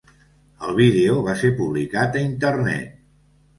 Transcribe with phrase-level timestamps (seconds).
[0.67, 3.01] El vídeo va ser publicat a Internet.